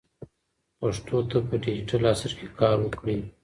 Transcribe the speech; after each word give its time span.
پښتو 0.79 1.17
ته 1.29 1.37
په 1.47 1.55
ډیجیټل 1.63 2.01
عصر 2.11 2.31
کې 2.37 2.47
کار 2.59 2.77
وکړئ. 2.81 3.19